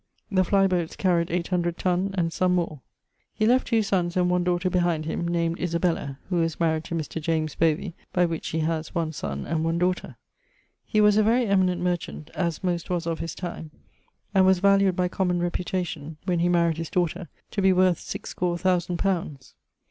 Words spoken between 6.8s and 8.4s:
to Mr. James Bovey, by